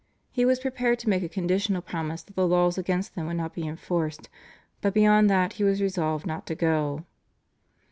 [0.31, 3.53] He was prepared to make a conditional promise that the laws against them would not
[3.53, 4.29] be enforced,
[4.81, 7.05] but beyond that he was resolved not to go.